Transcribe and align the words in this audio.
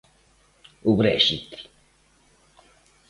O 0.89 0.93
Brexit. 1.01 1.49